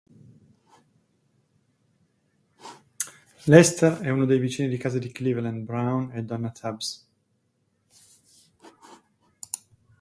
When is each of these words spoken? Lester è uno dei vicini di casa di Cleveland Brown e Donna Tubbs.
Lester 3.45 3.99
è 3.99 4.09
uno 4.09 4.25
dei 4.25 4.39
vicini 4.39 4.67
di 4.67 4.77
casa 4.77 4.97
di 4.97 5.11
Cleveland 5.11 5.63
Brown 5.63 6.09
e 6.11 6.23
Donna 6.23 6.49
Tubbs. 6.49 7.07